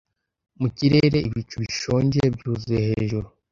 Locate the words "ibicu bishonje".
1.27-2.21